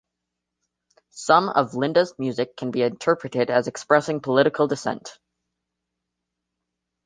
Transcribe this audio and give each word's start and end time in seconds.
Some 1.11 1.47
of 1.49 1.75
Linda's 1.75 2.15
music 2.17 2.57
can 2.57 2.71
be 2.71 2.81
interpreted 2.81 3.51
as 3.51 3.67
expressing 3.67 4.19
political 4.19 4.65
dissent. 4.67 5.19